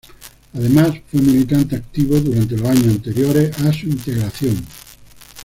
[0.55, 4.65] Además, fue militante activo durante los años anteriores a su integración.